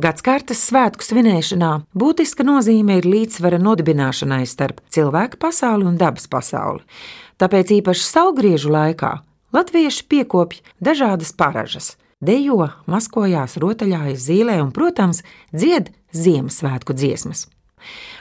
Gadskārtas 0.00 0.62
svētku 0.64 1.04
svinēšanā 1.04 1.70
būtiska 1.98 2.44
nozīme 2.46 3.00
ir 3.00 3.08
līdzsvara 3.10 3.58
nodibināšanai 3.60 4.46
starp 4.48 4.78
cilvēku 4.88 5.36
pasauli 5.42 5.84
un 5.90 5.98
dabas 6.00 6.24
pasauli. 6.30 6.80
Tāpēc 7.40 7.74
īpaši 7.80 8.06
saulgriežu 8.06 8.72
laikā 8.72 9.10
latvieši 9.52 10.06
piekopja 10.08 10.64
dažādas 10.80 11.34
paražas, 11.36 11.98
dejo, 12.24 12.70
maskojās, 12.88 13.58
rotaļājas 13.60 14.24
zīlē 14.30 14.60
un, 14.64 14.72
protams, 14.72 15.20
dzied 15.52 15.92
Ziemassvētku 16.16 16.96
dziesmas. 16.96 17.50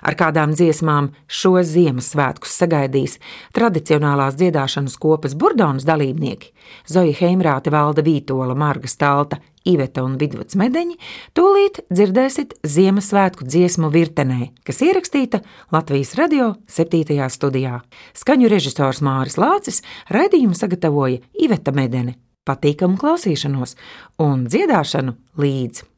Ar 0.01 0.15
kādām 0.19 0.53
dziesmām 0.55 1.11
šo 1.27 1.57
Ziemassvētkus 1.65 2.55
sagaidīs 2.61 3.17
tradicionālās 3.55 4.37
dziedāšanas 4.39 4.97
kopas 5.01 5.35
burdonas 5.35 5.87
dalībnieki- 5.87 6.53
Zoja 6.93 7.15
Heimrāte, 7.21 7.71
Valda 7.71 8.01
Vītola, 8.05 8.55
Marga 8.55 8.87
Stalta, 8.87 9.39
Iveta 9.67 10.03
un 10.03 10.15
Vidvuds 10.19 10.55
Medeņi, 10.55 10.95
tūlīt 11.35 11.81
dzirdēsit 11.91 12.55
Ziemassvētku 12.63 13.43
dziesmu 13.43 13.91
virtenē, 13.91 14.49
kas 14.63 14.81
ierakstīta 14.85 15.41
Latvijas 15.75 16.15
radio 16.19 16.53
7. 16.67 17.27
studijā. 17.29 17.81
Skaņu 18.15 18.49
režisors 18.49 19.03
Māris 19.05 19.37
Lācis 19.41 19.83
raidījumu 20.09 20.55
sagatavoja 20.57 21.19
Iveta 21.33 21.75
Medene. 21.75 22.15
Patīkamu 22.47 22.97
klausīšanos 22.97 23.75
un 24.23 24.47
dziedāšanu 24.49 25.17
līdzi! 25.37 25.88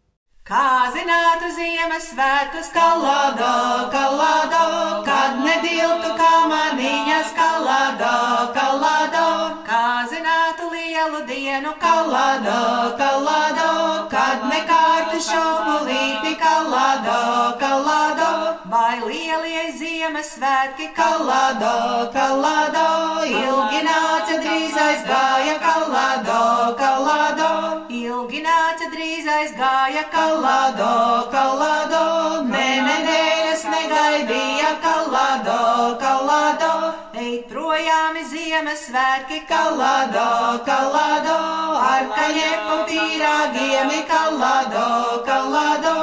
Kā 0.51 0.91
zinātu 0.91 1.47
Ziemassvētkus 1.55 2.65
kalādo, 2.75 3.51
kalādo, 3.93 4.63
kad 5.05 5.37
nediltu 5.39 6.09
kamaniņas 6.19 7.29
kalādo, 7.37 8.09
kalādo, 8.57 9.29
kā 9.69 9.83
zinātu 10.11 10.67
lielu 10.73 11.21
dienu 11.29 11.71
kalādo, 11.79 12.57
kalādo, 12.99 13.69
kad 14.11 14.43
nekārtu 14.51 15.21
šopulīti 15.29 16.35
kalādo, 16.43 17.21
kalādo, 17.63 18.31
vai 18.73 18.99
lielie 19.05 19.69
Ziemassvētki 19.79 20.91
kalādo, 20.99 21.77
kalādo, 22.17 22.89
ilgi 23.23 23.85
nāca 23.87 24.43
drīz 24.43 24.75
aizgāja 24.89 25.55
kalādo, 25.63 26.43
kalādo, 26.83 27.53
ilgi 28.03 28.43
nāca 28.43 28.60
aizgāja. 29.41 30.03
Kalado, 30.11 31.29
kalado, 31.31 32.05
ne 32.45 32.67
nedēļas 32.85 33.63
negaidīja 33.73 34.71
kalado, 34.83 35.97
kalado, 36.01 36.71
ej 37.17 37.43
projām 37.49 38.19
Ziemassvētki 38.31 39.41
kalado, 39.49 40.27
kalado, 40.67 41.37
ar 41.81 42.09
kaļepu 42.15 42.77
pīrāgiem 42.89 43.93
kalado, 44.09 44.87
kalado, 45.27 45.95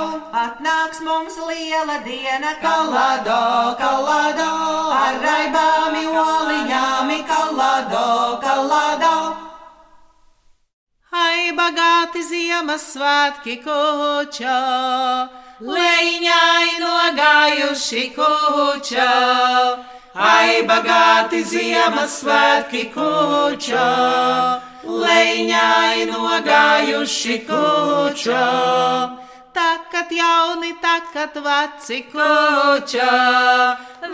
atnāks 0.45 1.02
mums 1.05 1.39
liela 1.48 2.00
diena 2.06 2.55
kalado, 2.62 3.41
kalado, 3.83 4.38
Ziemassvētki 12.48 13.55
kuča, 13.61 14.59
leņķai 15.61 16.69
nogājuši 16.81 18.05
kuča. 18.14 19.09
Ai, 20.17 20.63
bagāti 20.70 21.42
Ziemassvētki 21.45 22.87
kuča, 22.95 23.89
leņķai 24.89 26.07
nogājuši 26.08 27.37
kuča. 27.51 28.47
Takat 29.58 30.14
jauni, 30.20 30.73
takat 30.81 31.37
veci 31.48 31.98
kuča, 32.14 33.11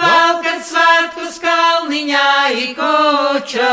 valkat 0.03 0.67
svētkus 0.73 1.39
kalniņā 1.47 2.27
ikuča. 2.67 3.71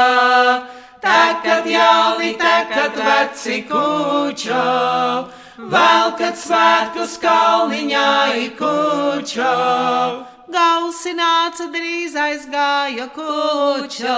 Takat 1.02 1.66
jauni, 1.66 2.38
takat 2.38 2.94
veci 2.96 3.64
kuča, 3.66 4.66
valkat 5.58 6.38
svētkus 6.38 7.16
kalniņā 7.24 8.10
ikuča. 8.42 9.54
Gausi 10.52 11.14
nāca 11.18 11.66
drīz 11.74 12.14
aizgāja 12.14 13.08
kuča, 13.16 14.18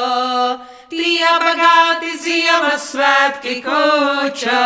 tie 0.92 1.32
bagāti 1.46 2.12
Ziemassvētki 2.26 3.56
kuča. 3.64 4.66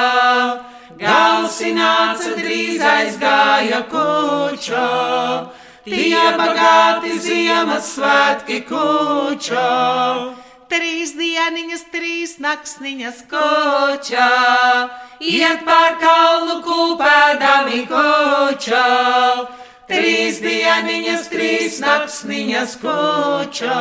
Gausi 0.97 1.75
nāca 1.77 2.33
drīz 2.39 2.81
aizgāja 2.95 3.83
kuča, 3.93 4.89
tie 5.85 6.25
bagāti 6.41 7.13
Ziemassvētki 7.29 8.61
kuča. 8.73 9.69
Trīs 10.67 11.13
dieniņas, 11.15 11.83
trīs 11.93 12.33
naktsniņas 12.43 13.21
kočā, 13.31 14.31
iet 15.23 15.61
pār 15.63 15.93
kalnu 16.01 16.57
kūpēdami 16.65 17.85
kočā. 17.87 18.87
Trīs 19.87 20.41
dieniņas, 20.43 21.29
trīs 21.31 21.77
naktsniņas 21.79 22.73
kočā, 22.81 23.77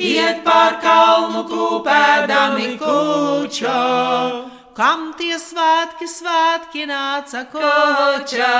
iet 0.00 0.40
pār 0.46 0.78
kalnu 0.80 1.42
kūpēdami 1.50 2.70
kočā. 2.80 3.82
Kam 4.78 5.10
tie 5.18 5.36
svētki, 5.36 6.08
svētki 6.08 6.86
nāca 6.88 7.44
kočā, 7.52 8.54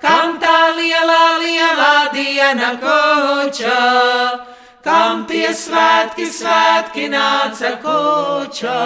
kam 0.00 0.40
tā 0.40 0.56
lielā, 0.80 1.20
lielā 1.44 1.92
diena 2.16 2.72
kočā? 2.80 4.56
Kam 4.84 5.24
tie 5.28 5.50
svētki, 5.52 6.26
svētki 6.26 7.08
nāca 7.12 7.74
kočā, 7.82 8.76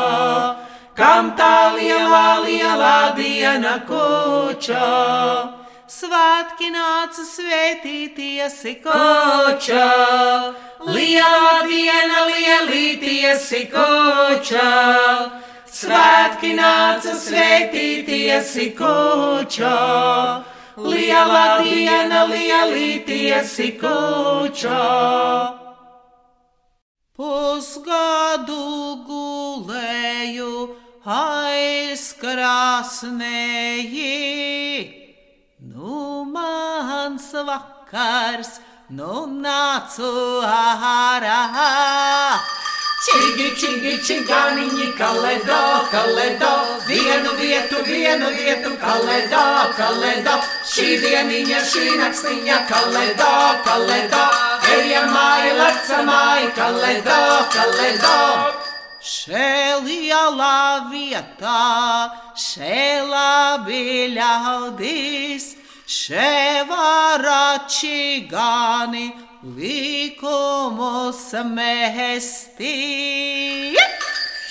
kam 0.98 1.32
tā 1.38 1.74
lielā, 1.76 2.42
lielā 2.46 2.98
diena 3.18 3.78
kočā. 3.86 4.88
Svētki 5.94 6.72
nāca 6.74 7.22
svētīties 7.28 8.58
kočā, 8.82 9.88
lielā 10.88 11.56
diena 11.68 12.24
lielīties 12.30 13.48
kočā. 13.70 14.70
Svētki 15.74 16.54
nāca 16.58 17.14
svētīties 17.18 18.54
kočā, 18.78 19.74
lielā 20.78 21.46
diena 21.62 22.24
lielīties 22.30 23.58
kočā. 23.82 25.63
Pusgadu 27.14 28.54
gulēju 29.06 30.54
aizkrāsnēji, 31.06 32.08
nu 35.70 36.24
mans 36.26 37.28
vakars, 37.46 38.50
nu 38.90 39.30
nācu 39.30 40.10
ārā. 40.42 41.38
Čigi, 43.04 43.48
čigi, 43.62 43.94
čiganiņi, 44.08 44.88
kaledo, 44.98 45.62
kaledo, 45.94 46.50
vienu 46.88 47.30
vietu, 47.38 47.78
vienu 47.86 48.32
vietu, 48.34 48.74
kaledo, 48.82 49.46
kaledo, 49.78 50.34
šī 50.66 50.98
dieniņa, 51.06 51.62
šī 51.70 51.94
nakstiņa, 52.02 52.58
kaledo, 52.72 53.32
kaledo, 53.68 54.24
ejamāja, 54.74 55.54
lecamāja, 55.58 56.50
kaledo, 56.56 57.18
kaledo. 57.54 58.18
Šēlielā 59.04 60.88
vietā, 60.88 61.60
šēlā 62.40 63.64
bija 63.66 64.06
ļaudis, 64.14 65.50
šēvārā 65.98 67.68
čigani 67.68 69.10
likumus 69.58 71.26
mēstī. 71.52 72.78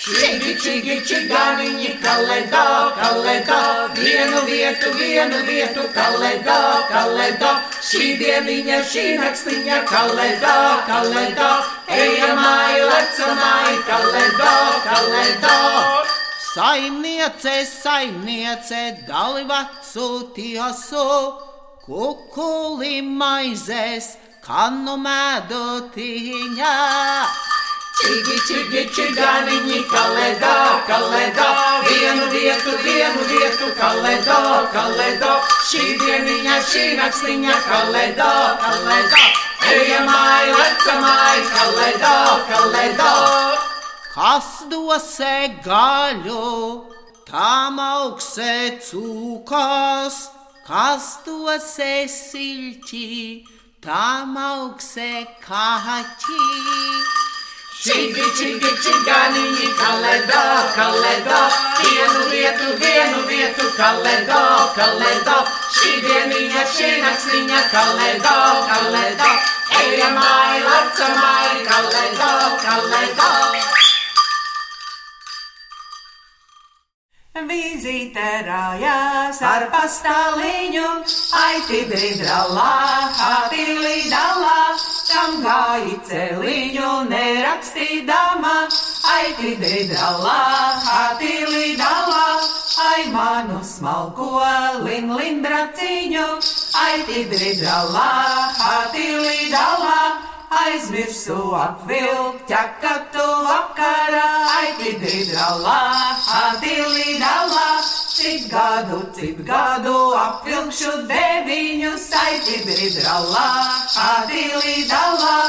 Čigi, 0.03 0.53
čigi, 0.59 0.95
čiganiņi, 1.07 1.91
kaledo, 2.03 2.63
kaledo, 2.97 3.59
vienu 3.95 4.41
vietu, 4.43 4.89
vienu 4.99 5.37
vietu, 5.47 5.85
kaledo, 5.95 6.57
kaledo, 6.89 7.51
šī 7.87 8.09
dieniņa, 8.19 8.79
šī 8.91 9.05
nakstiņa, 9.21 9.77
kaledo, 9.87 10.57
kaledo, 10.89 11.47
ejamai, 11.87 12.83
lecamai, 12.83 13.79
kaledo, 13.87 14.51
kaledo. 14.89 15.55
Saimniece, 16.51 17.55
saimniece, 17.71 18.83
dalīvacu 19.07 20.11
tiesu, 20.35 21.07
kukuli 21.87 22.99
maizes, 23.07 24.17
kanu 24.43 24.99
medu 25.07 25.65
tīņā. 25.95 26.77
Čigi, 27.93 28.37
čigi, 28.47 28.81
čiganiņi, 28.89 29.79
kaledo, 29.85 30.53
kaledo, 30.87 31.49
vienu 31.85 32.25
vietu, 32.33 32.71
vienu 32.81 33.25
vietu, 33.29 33.67
kaledo, 33.77 34.37
kaledo, 34.73 35.33
šī 35.69 35.83
dieniņa, 36.01 36.55
šī 36.71 36.85
nakstiņa, 36.97 37.57
kaledo, 37.67 38.31
kaledo, 38.63 39.21
ejamai, 39.75 40.47
lecamai, 40.57 41.37
kaledo, 41.53 42.15
kaledo. 42.49 43.13
Kas 44.15 44.49
dosē 44.73 45.61
gaļu, 45.61 46.49
tam 47.29 47.77
augsē 47.77 48.79
cūkas, 48.89 50.17
kas 50.65 51.11
dosē 51.29 51.93
silti, 52.09 53.45
tam 53.85 54.33
augsē 54.49 55.11
kaķi. 55.45 56.41
Čigi, 57.83 58.23
čigi, 58.39 58.69
čiganiņi, 58.79 59.65
kaledo, 59.75 60.43
kaledo, 60.71 61.39
vienu 61.79 62.21
vietu, 62.31 62.69
vienu 62.79 63.23
vietu, 63.27 63.65
kaledo, 63.75 64.39
kaledo, 64.77 65.35
šī 65.75 65.91
dieniņa, 66.05 66.63
šī 66.77 66.91
nakstiņa, 67.03 67.59
kaledo, 67.73 68.37
kaledo, 68.69 69.33
ejamai, 69.81 70.63
lecamai, 70.63 71.59
kaledo, 71.67 72.31
kaledo. 72.63 73.29
Vizīte 77.51 78.31
rājās 78.47 79.43
ar 79.43 79.67
pastāliņu, 79.75 80.87
aiti 81.43 81.83
dridralā, 81.91 82.73
hati 83.19 83.65
lidalā, 83.83 84.59
kam 85.13 85.35
gāji 85.43 85.97
celiņu 86.09 86.89
nerakstīdama, 87.09 88.53
aiti 89.13 89.53
dridralā, 89.61 90.39
hati 90.87 91.33
lidalā, 91.51 92.25
ai 92.87 93.05
manu 93.13 93.61
smalko 93.61 94.41
lin 94.87 95.13
lindraciņu, 95.13 96.27
aiti 96.87 97.25
dridralā, 97.29 98.11
hati 98.57 99.09
lidalā. 99.21 100.32
Aizmirsu 100.53 101.35
apvilkt, 101.57 102.43
ķekatu 102.49 103.25
vakarā, 103.47 104.27
aitidri 104.59 105.23
dralā, 105.31 105.81
atili 106.39 107.17
dalā. 107.21 107.69
Cik 108.13 108.43
gadu, 108.51 108.99
cik 109.17 109.39
gadu 109.47 110.13
apvilkšu 110.13 110.91
deviņus, 111.09 112.05
aitidri 112.21 112.91
dralā, 112.99 113.47
atili 114.03 114.85
dalā. 114.91 115.39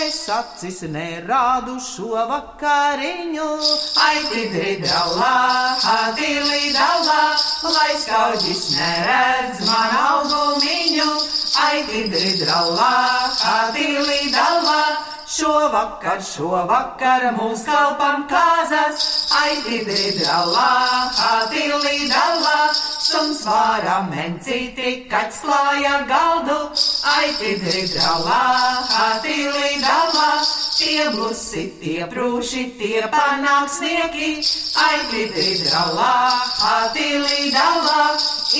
Es 0.00 0.22
acis 0.32 0.80
nerādu 0.88 1.76
šo 1.84 2.24
vakariņu, 2.30 3.50
aitidri 4.08 4.78
dralā, 4.80 5.36
atili 5.92 6.72
dalā. 6.72 7.22
Lai 7.76 7.92
skaudis 8.00 8.70
neredz 8.72 9.60
man 9.68 9.94
augumiņu, 10.00 11.10
aitidri 11.60 12.34
dralā, 12.40 12.94
atili 13.54 14.30
dalā. 14.34 14.82
Šovakar, 15.34 16.20
šovakar 16.20 17.24
mūs 17.34 17.62
kalpam 17.64 18.26
kāzas, 18.28 19.06
aitidri 19.40 20.12
dralā, 20.18 20.68
atili 21.30 22.10
dalā. 22.10 22.58
Suns 23.04 23.42
vārā 23.44 23.98
mencīti, 24.08 24.90
kaķis 25.10 25.40
klāja 25.44 25.96
galdu, 26.08 26.54
aitidri 27.10 27.82
dralā, 27.92 28.38
atili 29.06 29.72
dalā. 29.82 30.28
Tie 30.78 31.10
blusi, 31.12 31.64
tie 31.82 32.06
prūši, 32.08 32.62
tie 32.78 33.02
panāksnieki, 33.12 34.30
aitidri 34.86 35.58
dralā, 35.66 36.14
atili 36.70 37.50
dalā. 37.52 38.06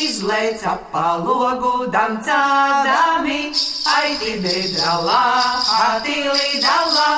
Izlēca 0.05 0.77
palogu 0.93 1.89
dancādami, 1.95 3.41
aitidri 3.95 4.75
dralā, 4.77 5.23
atili 5.89 6.61
dalā. 6.61 7.09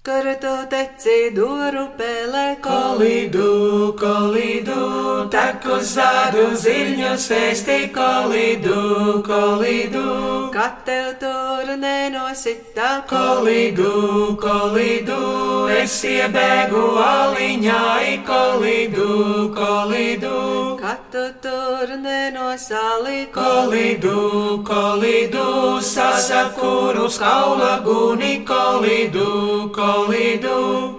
Karto 0.00 0.54
teci 0.72 0.89
duru 1.32 1.86
pēlē 1.96 2.60
kolidu, 2.60 3.96
kolidu, 3.96 5.30
taku 5.32 5.80
zādu 5.80 6.52
ziņu 6.52 7.16
sēsti. 7.16 7.88
Kolidu, 7.94 9.22
kolidu. 9.24 10.50
Kad 10.52 10.84
tev 10.84 11.14
tur 11.20 11.76
nenosita? 11.76 13.04
Kolidu, 13.08 14.36
kolidu, 14.36 15.68
es 15.72 16.04
iebēgu 16.04 16.84
aliņai. 17.00 18.20
Kolidu, 18.26 19.54
kolidu. 19.56 20.76
Kad 20.80 21.00
tu 21.12 21.24
tur 21.40 21.96
nenosali? 21.96 23.26
Kolidu, 23.32 24.62
kolidu, 24.64 25.80
sasakuru 25.80 27.08
skaula 27.08 27.80
guni. 27.84 28.44
Kolidu, 28.44 29.70
kolidu 29.72 30.89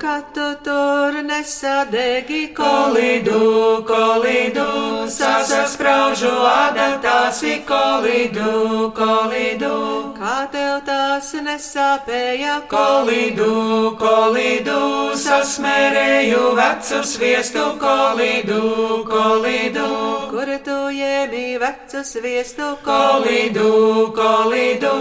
nesadegi 1.24 2.54
kolidu, 2.54 3.84
kolidu, 3.88 4.66
sasaspraužu 5.08 6.32
adatāsi 6.52 7.62
kolidu, 7.66 8.92
kolidu, 8.96 9.78
kā 10.20 10.38
tev 10.54 10.82
tās 10.88 11.34
nesāpēja? 11.48 12.56
Kolidu, 12.72 13.96
kolidu, 14.02 14.80
sasmērēju 15.24 16.44
vecu 16.60 17.02
sviestu 17.14 17.66
kolidu, 17.82 18.62
kolidu, 19.10 19.88
kur 20.34 20.54
tu 20.66 20.80
jēmi 20.96 21.58
vecu 21.62 22.04
sviestu 22.06 22.76
kolidu, 22.86 23.72
kolidu, 24.16 24.94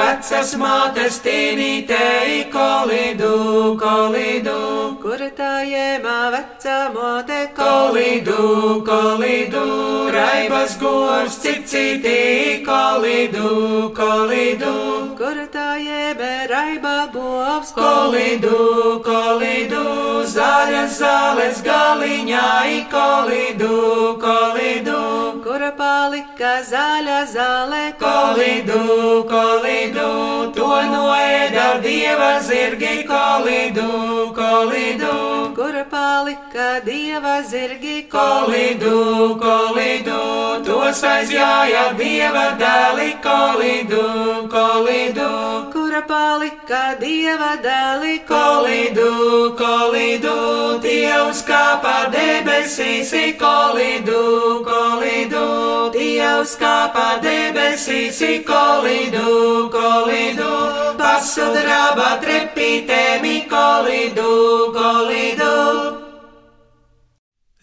vecas 0.00 0.56
mātes 0.60 1.22
tīnītei 1.24 2.46
kolidu 2.52 3.34
kolidu, 3.80 4.98
kur 5.02 5.15
tā 5.36 5.62
jēmā 5.64 6.16
vecā 6.32 6.76
mote 6.92 7.38
kolidu, 7.56 8.82
kolidu, 8.84 9.62
raibas 10.12 10.74
gors 10.80 11.38
cicītī 11.40 12.64
kolidu, 12.66 13.92
kolidu, 13.96 14.72
kur 15.16 15.38
tā 15.54 15.68
jēmē 15.80 16.32
raiba 16.50 16.96
govs 17.14 17.72
kolidu, 17.76 19.00
kolidu, 19.06 19.84
zaļas 20.34 20.98
zāles 21.00 21.62
galiņai 21.64 22.84
kolidu, 22.92 23.72
kolidu, 24.20 25.00
kur 25.46 25.64
palika 25.80 26.58
zaļa 26.72 27.22
zāle 27.32 27.86
kolidu, 28.02 28.84
kolidu, 29.32 30.12
to 30.52 30.72
noēda 30.92 31.35
dieva 32.06 32.40
zirgi 32.40 33.04
kolidu, 33.10 33.90
kolidu, 34.38 35.54
kur 35.56 35.76
palika 35.90 36.68
dieva 36.86 37.42
zirgi 37.50 38.08
kolidu, 38.14 39.34
kolidu, 39.42 40.20
tos 40.66 41.02
aizjāja 41.02 41.84
dieva 41.98 42.46
dēli 42.62 43.10
kolidu, 43.26 44.06
kolidu, 44.54 45.30
kur 45.72 45.85
palika 46.02 46.96
dieva 47.00 47.56
dēli 47.62 48.20
kolidu, 48.28 49.54
kolidu, 49.56 50.80
tie 50.82 51.14
uzkāpa 51.24 52.10
debesīs 52.12 53.14
kolidu, 53.40 54.60
kolidu, 54.66 55.46
tie 55.96 56.28
uzkāpa 56.42 57.22
debesīs 57.24 58.20
kolidu, 58.44 59.70
kolidu, 59.72 60.52
pasudraba 61.00 62.18
trepītēmi 62.24 63.46
kolidu, 63.48 64.72
kolidu. 64.76 65.54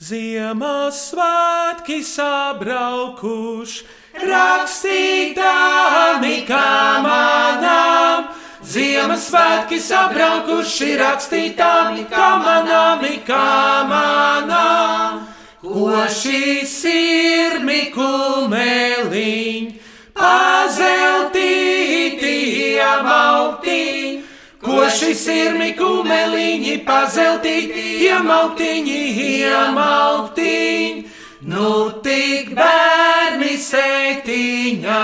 Ziemassvētki 0.04 2.02
sabraukuši, 2.04 3.86
rakstītām 4.30 6.24
ikām 6.30 7.04
manām, 7.08 8.32
Ziemassvētki 8.64 9.76
sabraukuši 9.84 10.94
rakstītāmi, 10.98 12.06
kā 12.10 12.30
manāmi, 12.40 13.20
kā 13.28 13.84
manām. 13.90 15.20
Ko 15.64 15.92
šī 16.08 16.64
sirmi 16.68 17.92
kumeliņ, 17.94 19.68
pazeltīti 20.16 21.52
iemauktiņ, 22.80 24.18
ko 24.64 24.88
šī 24.98 25.12
sirmi 25.22 25.72
kumeliņi, 25.78 26.78
pazeltīti 26.88 27.84
iemauktiņi, 28.08 29.00
iemauktiņ. 29.28 31.13
Nu 31.44 31.92
tik 32.00 32.54
bērni 32.56 33.58
sētiņā, 33.60 35.00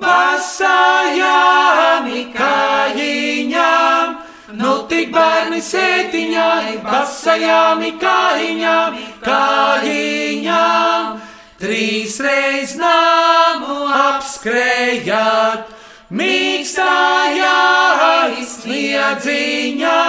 basājām 0.00 2.08
kājiņām. 2.34 4.16
Nu 4.58 4.72
tik 4.90 5.12
bērni 5.14 5.60
sētiņā, 5.62 6.48
basajām 6.82 7.84
kājiņām, 8.02 8.96
kājiņām. 9.22 11.12
Trīs 11.62 12.18
reiz 12.26 12.74
nāmu 12.80 13.76
apskrējāt, 13.94 15.70
mīkstājā 16.10 17.54
izsniedziņā. 18.42 20.02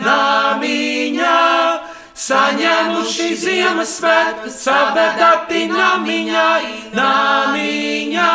namiņā, 0.02 1.38
saņēmuši 2.26 3.30
Ziemassvētku, 3.46 4.50
savādāti 4.58 5.62
namiņā, 5.72 6.50
namiņā. 6.98 8.34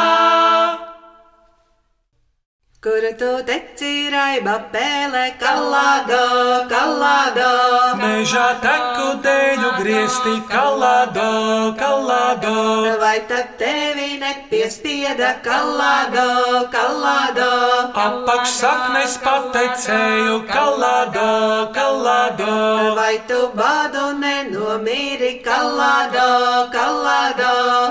Kur 2.80 3.04
tu 3.20 3.26
teci 3.44 4.08
raiba 4.08 4.54
pēlē, 4.72 5.24
kalādo, 5.36 6.20
kalādo? 6.70 7.48
Mežā 8.00 8.44
teku 8.62 9.08
dēļu 9.20 9.72
griezti, 9.82 10.32
kalādo, 10.48 11.26
kalādo. 11.76 12.54
Vai 13.02 13.18
tad 13.28 13.50
tevi 13.60 14.16
nepiespieda 14.22 15.34
kalādo, 15.44 16.24
kalādo? 16.72 17.50
Apakšsaknes 18.06 19.18
pateicēju, 19.26 20.38
kalādo, 20.48 21.28
kalādo. 21.76 22.56
Vai 22.96 23.20
tu 23.28 23.42
badu 23.60 24.06
nenomīri 24.24 25.34
kalādo, 25.44 26.30
kalādo? 26.72 27.39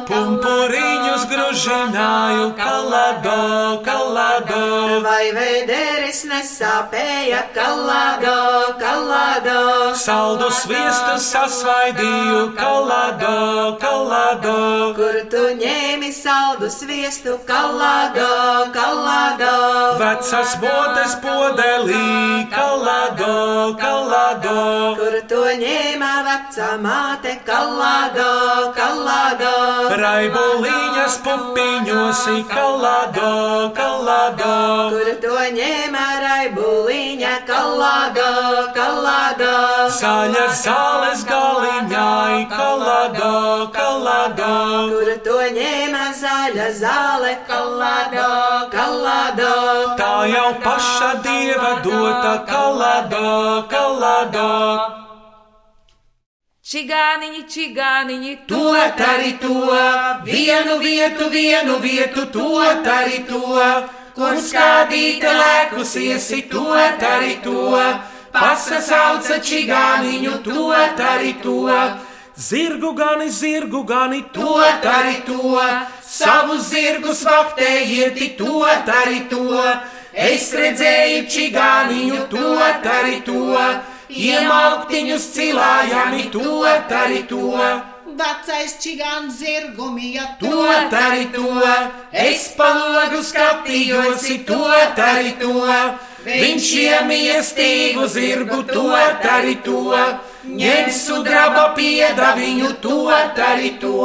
Pumpuriņus 0.10 1.26
gružināju, 1.30 2.46
kalādo, 2.58 3.38
kalādo. 3.86 4.62
Vai 5.06 5.30
vēderis 5.36 6.24
nesāpēja 6.30 7.44
kalādo, 7.56 8.36
kalādo? 8.82 9.60
Saldu 10.00 10.50
sviestu 10.54 11.18
sasvaidīju, 11.26 12.42
kalādo, 12.60 13.36
kalādo. 13.84 14.58
Kur 14.98 15.20
tu 15.32 15.46
ņēmi 15.62 16.12
saldu 16.16 16.72
sviestu 16.74 17.38
kalādo, 17.50 18.30
kalādo? 18.76 19.56
Vecas 20.00 20.56
botes 20.62 21.14
podelī, 21.20 22.48
kalādo, 22.48 23.76
kalādo. 23.76 24.62
Kur 24.96 25.18
tu 25.28 25.40
ņēma 25.60 26.12
vecā 26.24 26.70
māte 26.80 27.34
kalādo, 27.44 28.30
kalādo? 28.78 29.52
Raibuliņas 30.00 31.18
pupiņos, 31.26 32.22
kalādo, 32.48 33.34
kalādo. 33.76 34.54
Kur 34.94 35.10
to 35.26 35.36
ņēma 35.58 36.06
raibuliņa 36.24 37.34
kalādo, 37.52 38.30
kalādo? 38.80 39.52
Zaļa 40.00 40.48
zāles 40.62 41.28
galiņai, 41.28 42.48
kalādo, 42.56 43.36
kalādo. 43.76 44.56
Kur 44.96 45.12
to 45.28 45.44
ņēma 45.60 46.08
zaļa 46.24 46.72
zāle 46.80 47.36
kalādo, 47.52 48.32
kalādo? 48.72 49.89
Tā 49.98 50.16
jau 50.30 50.50
paša 50.64 51.12
dieva 51.24 51.72
dota, 51.84 52.34
kalādo, 52.50 53.66
kalādo. 53.72 54.50
Čigāniņi, 56.70 57.44
čigāniņi, 57.50 58.34
To 58.50 58.74
arī 58.78 59.32
to, 59.42 59.56
vienu 60.28 60.78
vietu, 60.84 61.30
vienu 61.34 61.80
vietu, 61.80 62.26
to 62.30 62.60
arī 62.62 63.24
to, 63.26 63.42
kur 64.14 64.38
skādīta 64.38 65.34
lēkus 65.40 65.96
iesi, 65.98 66.44
to 66.52 66.68
arī 66.76 67.40
to, 67.42 67.80
pasasauca 68.36 69.40
čigāniņu, 69.42 70.36
to 70.46 70.68
arī 70.76 71.34
to, 71.42 71.58
zirgu 72.40 72.94
gani, 72.94 73.30
zirgu 73.30 73.84
gani, 73.84 74.24
to 74.34 74.56
arī 74.64 75.20
to, 75.28 75.60
savu 76.02 76.58
zirgus 76.58 77.24
vaktējieti, 77.28 78.36
to 78.40 78.64
arī 78.64 79.28
to, 79.30 79.60
es 80.14 80.48
redzēju 80.56 81.26
čigāniņu, 81.36 82.26
to 82.32 82.56
arī 82.96 83.20
to, 83.28 83.44
iemauktiņus 84.10 85.30
cilājami, 85.36 86.30
to 86.32 86.64
arī 87.04 87.24
to. 87.28 87.46
Vecais 88.20 88.74
čigāns 88.84 89.38
zirgumija, 89.40 90.26
To 90.42 90.64
arī 90.68 91.30
to, 91.32 91.52
es 92.12 92.50
palogu 92.58 93.22
skatījos, 93.24 94.26
to 94.48 94.64
arī 95.00 95.36
to, 95.40 95.54
viņš 96.26 96.70
iemīja 96.84 97.40
stīgu 97.46 98.08
zirgu, 98.12 98.64
to 98.68 98.90
arī 98.96 99.56
to, 99.64 99.96
ņem 100.46 100.92
sudraba 100.92 101.70
piedaviņu, 101.78 102.76
to 102.84 103.02
arī 103.14 103.76
to. 103.82 103.98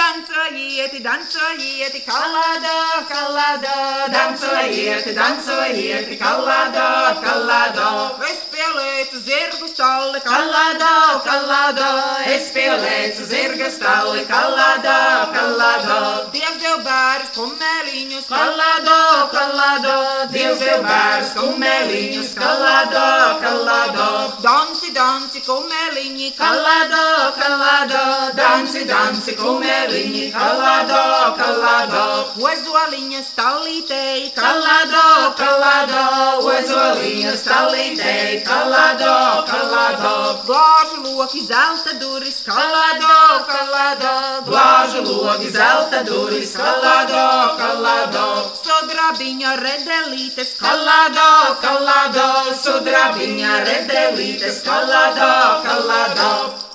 Dancojieti, 0.00 1.00
dancojieti, 1.04 2.00
kalādā, 2.06 2.76
kalādā, 3.10 3.76
dancojieti, 4.14 5.12
dancojieti, 5.18 6.16
kalādā, 6.20 6.88
kalādā. 7.24 7.90
Es 8.30 8.40
pielieku 8.52 9.20
zirgu 9.26 9.68
stalli, 9.68 10.20
kalādā, 10.24 10.94
kalādā, 11.26 11.90
es 12.34 12.48
pielieku 12.54 13.26
zirga 13.32 13.68
stalli, 13.76 14.24
kalādā, 14.30 14.96
kalādā. 15.36 15.98
Dievs 16.34 16.64
jau 16.64 16.78
bērns 16.86 17.34
kumeliņus, 17.36 18.26
kalādā, 18.32 19.00
kalādā, 19.34 19.98
Dievs 20.32 20.64
jau 20.64 20.80
bērns 20.86 21.34
kumeliņus, 21.36 22.32
kalādā, 22.40 23.06
kalādā. 23.44 24.08
Danci, 24.46 24.94
danci, 24.96 25.44
kumeliņi, 25.44 26.32
kalādā, 26.40 27.06
kalādā, 27.40 28.04
danci, 28.38 28.86
danci, 28.88 29.36
kumeliņi, 29.36 29.89
kalādā, 29.90 31.34
kalādā. 31.38 32.02
Ozoliņa 32.38 33.22
stalītei, 33.26 34.30
kalādā, 34.36 35.34
kalādā, 35.38 36.04
ozoliņa 36.38 37.34
stalītei, 37.40 38.42
kalādā, 38.46 39.16
kalādā. 39.50 40.14
Glāžu 40.46 41.02
loki, 41.04 41.42
zelta 41.46 41.96
duris, 41.98 42.40
kalādā, 42.46 43.18
kalādā, 43.50 44.14
glāžu 44.46 45.02
loki, 45.08 45.50
zelta 45.50 46.04
duris, 46.06 46.54
kalādā, 46.54 47.26
kalādā. 47.58 48.26
Sudrabiņa 48.62 49.56
redelītes, 49.64 50.56
kalādā, 50.62 51.30
kalādā, 51.66 52.30
sudrabiņa 52.62 53.62
redelītes, 53.66 54.62
kalādā, 54.66 55.32
kalādā. 55.66 56.69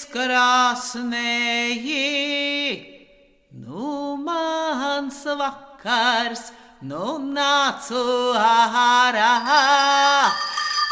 Nu, 3.64 4.18
mans 4.20 5.24
vakars, 5.40 6.52
nu 6.82 7.18
nācu 7.24 8.04
ārā. 8.36 9.32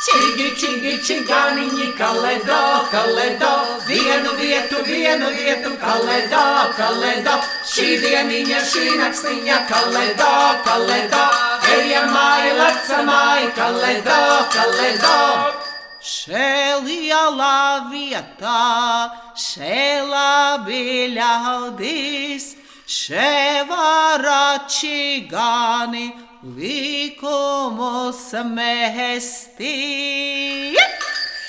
Čigi, 0.06 0.50
čigi, 0.60 0.94
čigāniņi, 1.02 1.88
kaledo, 1.98 2.62
kaledo, 2.92 3.54
vienu 3.88 4.36
vietu, 4.38 4.84
vienu 4.86 5.32
vietu, 5.34 5.72
kaledo, 5.82 6.44
kaledo, 6.78 7.36
šī 7.74 7.88
dieniņa, 8.04 8.60
šī 8.70 8.86
nakstiņa, 9.02 9.58
kaledo, 9.72 10.32
kaledo, 10.68 11.26
ejam 11.74 12.12
māja, 12.14 12.54
leca 12.60 13.00
māja, 13.08 13.50
kaledo, 13.58 14.20
kaledo. 14.54 15.16
lielā 16.86 17.90
vietā, 17.90 19.12
še 19.34 20.02
labi 20.06 21.10
ļaudis, 21.16 22.56
še 22.86 23.66
varači 23.70 25.26
gani 25.32 26.14
likumus 26.46 28.34
mesti. 28.54 29.74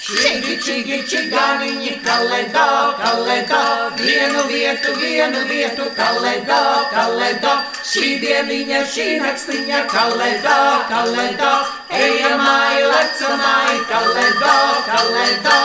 Čigi, 0.07 0.55
čigi, 0.63 0.99
čigāniņi, 1.11 1.97
kaledo, 2.07 2.67
kaledo, 3.01 3.63
vienu 3.99 4.45
vietu, 4.47 4.95
vienu 5.03 5.41
vietu, 5.51 5.89
kaledo, 5.99 6.61
kaledo, 6.93 7.55
šī 7.87 8.07
dieniņa, 8.23 8.79
šī 8.91 9.07
nakstiņa, 9.23 9.81
kaledo, 9.91 10.59
kaledo, 10.91 11.53
ejamai, 11.95 12.83
lecamai, 12.83 13.77
kaledo, 13.91 14.55
kaledo. 14.89 15.59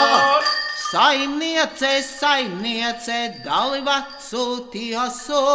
Saimniece, 0.92 1.92
saimniece, 2.04 3.20
dalivacu 3.46 4.46
tiesu, 4.74 5.46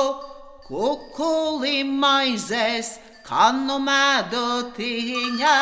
kukuli 0.67 1.85
maizes, 1.85 2.97
kanu 3.29 3.79
medu 3.87 4.73
tiņā. 4.79 5.59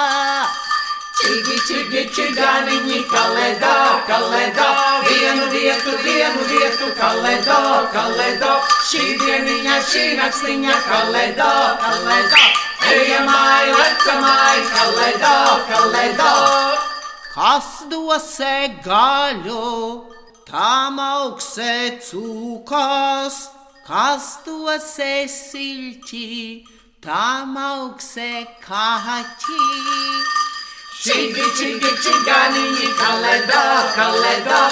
Čigi, 1.14 1.58
čigi, 1.68 2.00
čigāniņi, 2.16 3.02
kaledo, 3.12 3.76
kaledo, 4.08 4.70
vienu 5.10 5.50
vietu, 5.52 5.98
vienu 6.06 6.48
vietu, 6.48 6.88
kaledo, 6.98 7.60
kaledo, 7.92 8.56
šī 8.94 9.14
dieniņa, 9.18 9.76
šī 9.90 10.02
nakstiņa, 10.18 10.74
kaledo, 10.86 11.52
kaledo, 11.82 12.42
ejamai, 12.94 13.72
lecamai, 13.74 14.58
kaledo, 14.70 15.38
kaledo. 15.70 16.34
Kas 17.34 17.70
dosē 17.90 18.54
gaļu, 18.84 19.64
tam 20.46 21.00
augsē 21.02 21.98
cūkas, 22.06 23.40
kas 23.88 24.30
dosē 24.46 25.26
silti, 25.26 26.62
tam 27.02 27.58
augsē 27.58 28.30
kaķi. 28.62 29.62
Čigi, 31.04 31.50
čigi, 31.58 31.90
čigāniņi, 32.06 32.94
kaledo, 33.02 33.64
kaledo, 33.98 34.62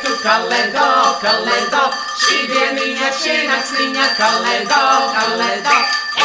vietu, 0.00 0.16
kaledo, 0.22 1.18
kaledo, 1.20 1.90
šī 2.18 2.46
dieniņa, 2.48 3.10
šī 3.12 3.48
nakstiņa, 3.48 4.06
kaledo, 4.18 4.82
kaledo, 5.14 5.76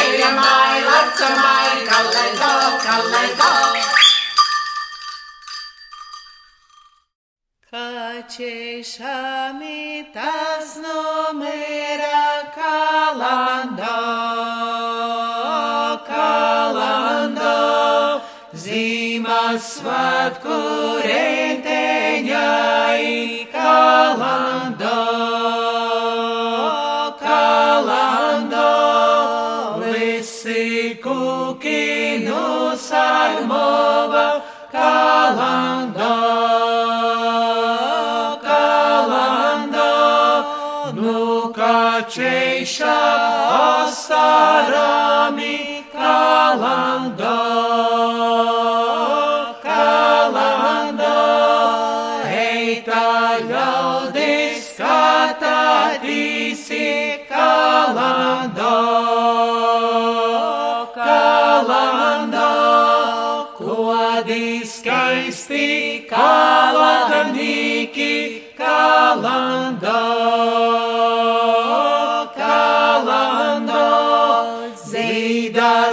ejamai, 0.01 0.82
lecamai, 0.86 1.70
kaledo, 1.89 2.53
kaledo. 2.86 3.51
Kaķešami 8.25 9.84
tas 10.13 10.70
numera 10.79 12.29
kalando, 12.55 13.98
kalando, 16.08 17.55
Ziemassvētku 18.55 20.55
riteņai 21.03 23.15
kalando, 24.25 24.98
kalando, 27.25 28.70
visi 29.82 30.98
kuki 31.03 32.25
no 32.25 32.46
sarmova 32.88 34.27
kalando. 34.72 36.13
Nu 41.01 41.20
kačeiša 41.58 43.00
asarami 43.84 45.58
kalando, 45.94 46.05
kalando, 47.22 47.55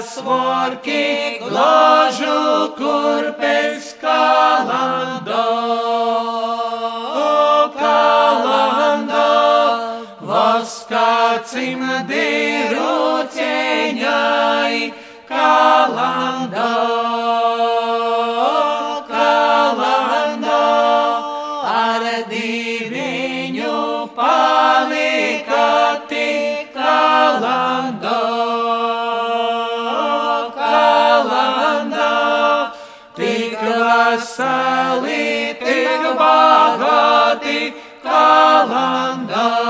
zīdas 0.02 0.22
vorki 0.24 1.38
glažu 1.40 2.74
kurpes 2.76 3.94
kalando, 4.00 5.44
kalando, 7.78 9.28
vaskacim 10.20 11.82
diruceņai 12.08 13.12
kalando, 15.28 16.62
kalando, 16.62 17.01
kalando, 38.22 39.61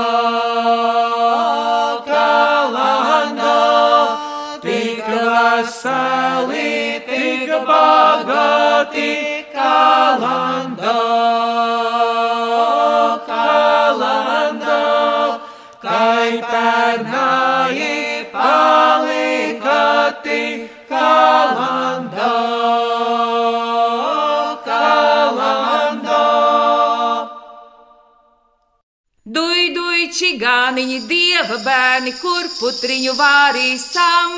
čigāniņi, 30.73 31.07
dieva 31.07 31.57
bērni, 31.61 32.13
kur 32.17 32.47
putriņu 32.57 33.13
vārīsam. 33.13 34.31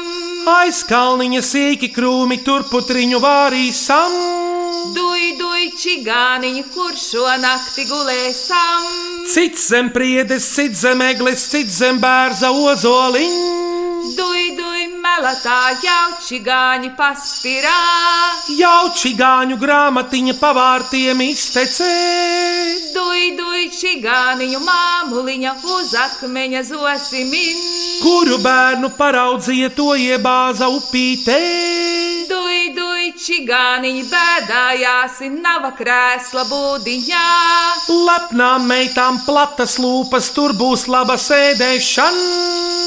Aiz 0.52 0.84
kalniņa 0.84 1.42
sīki 1.42 1.92
krūmi, 1.96 2.44
tur 2.44 2.66
putriņu 2.68 3.20
vārīsam. 3.24 4.12
Duj, 4.96 5.38
duj, 5.40 5.72
čigāniņi, 5.80 6.64
kur 6.74 6.94
šo 6.96 7.26
nakti 7.40 7.86
gulēsam. 7.88 8.84
Cits 9.32 9.70
zem 9.70 9.90
priedes, 9.92 10.46
cits 10.56 10.84
zem 10.84 11.02
eglis, 11.02 11.48
cits 11.50 11.80
zem 11.80 12.00
bērza 12.00 12.52
ozoliņa. 12.52 13.64
Duj, 14.16 14.52
duj, 14.60 14.65
melatā 15.16 15.80
jau 15.80 16.18
čigāņi 16.20 16.90
paspirā. 16.98 17.76
Jauči 18.52 19.14
gāņu 19.16 19.56
grāmatiņa 19.60 20.36
pavārtiem 20.42 21.22
iztecē. 21.30 21.92
Duj, 22.96 23.22
duj, 23.38 23.70
čigāniņu 23.80 24.60
māmuliņa 24.66 25.54
uz 25.76 25.94
akmeņa 26.00 26.64
zosimin. 26.68 27.62
Kuru 28.04 28.40
bērnu 28.44 28.92
paraudzīja 28.98 29.72
to 29.78 29.96
iebāza 29.96 30.68
upītē? 30.72 31.40
Duj, 32.30 32.60
duj, 32.76 33.08
čigāniņi 33.26 34.04
bēdājās, 34.12 35.24
nava 35.40 35.72
krēsla 35.80 36.44
būdiņā. 36.52 37.28
Lepnām 38.10 38.68
meitām 38.68 39.24
platas 39.24 39.80
lūpas, 39.80 40.34
tur 40.36 40.58
būs 40.60 40.90
laba 40.92 41.16
sēdēšana. 41.16 42.86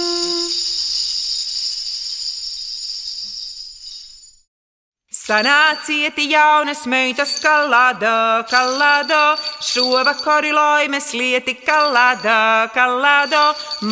Sanāciet 5.29 6.17
jaunas 6.25 6.87
meitas 6.89 7.35
kalādā, 7.43 8.47
kalādā, 8.49 9.37
šovakar 9.61 10.47
laimes 10.57 11.11
lieti 11.13 11.53
kalādā, 11.67 12.71
kalādā, 12.73 13.43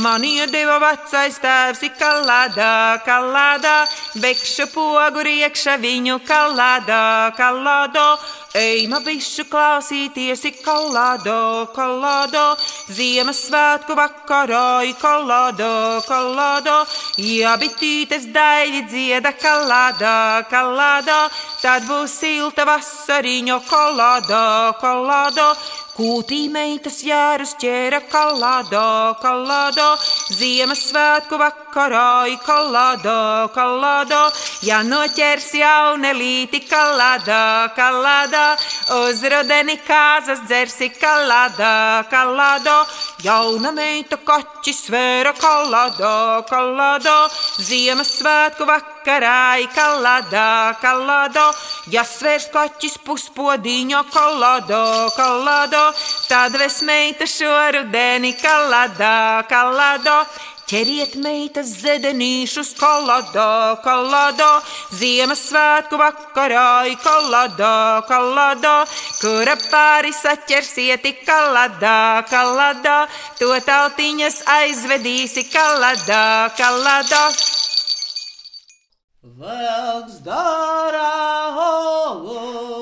man 0.00 0.24
iedeva 0.24 0.78
vecais 0.80 1.36
tēvs 1.42 1.82
kalādā, 2.00 2.72
kalādā, 3.04 3.74
bekšu 4.16 4.70
pogu 4.72 5.26
riekša 5.28 5.76
viņu 5.84 6.22
kalādā, 6.24 7.04
kalādā. 7.36 8.08
Eima 8.54 9.00
bišu 9.04 9.44
klausīties, 9.50 10.44
kolādo, 10.64 11.66
kolādo, 11.74 12.44
Ziemassvētku 12.88 13.96
vakarā, 13.98 14.86
kolādo, 15.00 16.00
kolādo, 16.06 16.76
ja 17.18 17.56
bitītes 17.60 18.28
daļi 18.32 18.84
dzieda 18.88 19.34
kolādo, 19.36 20.14
kolādo, 20.52 21.18
tad 21.60 21.84
būs 21.90 22.14
silta 22.22 22.64
vasariņo 22.64 23.60
kolādo, 23.68 24.44
kolādo, 24.80 25.50
Kūtī 25.96 26.50
meitas 26.52 26.98
jārus 27.00 27.54
ķēra 27.56 28.02
kalādo, 28.12 29.16
kalādo, 29.22 29.86
Ziemassvētku 30.36 31.38
vakarā, 31.40 32.28
kalādo, 32.44 33.14
kalādo, 33.54 34.18
ja 34.68 34.82
noķers 34.84 35.46
jaunelīti 35.56 36.60
kalādo, 36.68 37.40
kalādo, 37.78 38.44
uz 39.06 39.24
rudeni 39.24 39.78
kāzas 39.86 40.44
dzersi 40.44 40.90
kalādo, 41.00 41.72
kalādo, 42.12 42.76
jauna 43.24 43.72
meita 43.72 44.18
kaķis 44.20 44.82
svēra 44.86 45.32
kalādo, 45.36 46.42
kalādo, 46.48 47.14
Ziemassvētku 47.64 48.66
vakarā, 48.68 49.62
kalādo, 49.74 50.48
kalādo, 50.82 51.46
ja 51.92 52.04
svērs 52.04 52.50
kaķis 52.52 52.98
puspodiņo 53.06 54.02
kalādo, 54.12 54.82
kalādo, 55.16 55.84
tad 56.28 56.58
ves 56.60 56.82
meita 56.86 57.28
šo 57.30 57.54
rudeni 57.78 58.34
kalādā, 58.40 59.46
kalādā. 59.48 60.20
Ķeriet 60.66 61.12
meitas 61.22 61.68
zedenīšus 61.78 62.72
kalādā, 62.74 63.78
kalādā, 63.84 64.48
Ziemassvētku 64.98 65.94
vakarā, 66.00 66.90
kalādā, 67.04 68.02
kalādā, 68.08 68.72
kura 69.20 69.54
pāri 69.68 70.10
saķersieti 70.10 71.12
kalādā, 71.20 72.26
kalādā, 72.26 72.96
to 73.38 73.52
tautiņas 73.68 74.40
aizvedīsi 74.56 75.46
kalādā, 75.52 76.50
kalādā. 76.58 77.22
Velks 79.38 80.18
dara 80.26 81.12
olu, 81.62 82.75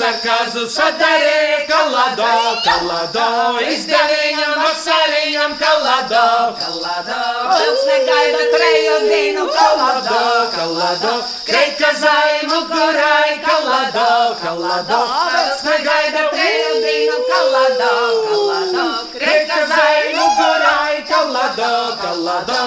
Vilks 0.00 0.16
ar 0.16 0.20
kazu 0.24 0.62
sadarīja 0.72 1.56
kalado, 1.68 2.28
kalado, 2.64 3.24
izdeviņam 3.68 4.54
vasariņam 4.56 5.56
kalado, 5.60 6.22
kalado. 6.56 7.18
Vilks 7.50 7.82
negaida 7.88 8.46
treju 8.54 8.94
dienu 9.10 9.44
kalado, 9.52 10.22
kalado, 10.54 11.10
kreika 11.44 11.90
zaimu 12.00 12.62
kurai 12.70 13.34
kalado, 13.44 14.06
kalado. 14.40 15.02
Vilks 15.34 15.66
negaida 15.68 16.24
treju 16.32 16.72
dienu 16.86 17.20
kalado, 17.28 17.92
kalado, 18.30 18.86
Kreika 19.18 19.60
zaimu 19.74 20.24
kurai 20.40 21.04
kalado, 21.12 21.70
kalado. 22.00 22.64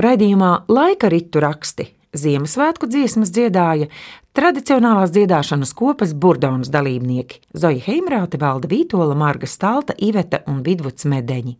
Raidījumā 0.00 0.52
laika 0.66 1.14
ritu 1.14 1.46
raksti 1.46 1.90
Ziemassvētku 2.10 2.88
dziesmas 2.90 3.30
dziedāja 3.30 3.86
tradicionālās 4.34 5.12
dziedāšanas 5.14 5.70
kopas 5.78 6.10
burdonas 6.10 6.70
dalībnieki 6.74 7.38
Zoja 7.54 7.78
Heimrāte, 7.86 8.40
Valda 8.42 8.66
Vītola, 8.70 9.14
Marga 9.14 9.46
Stalta, 9.46 9.94
Iveta 9.94 10.42
un 10.50 10.64
Vidvuds 10.66 11.06
Medeņi. 11.06 11.54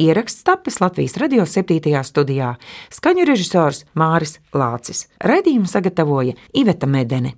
Ieraksts 0.00 0.48
tapis 0.48 0.80
Latvijas 0.80 1.18
radio 1.20 1.44
7. 1.44 1.92
studijā, 2.08 2.54
skaņu 2.88 3.28
režisors 3.28 3.84
Māris 3.92 4.38
Lācis. 4.56 5.10
Raidījumu 5.20 5.68
sagatavoja 5.68 6.40
Iveta 6.56 6.88
Medene. 6.88 7.36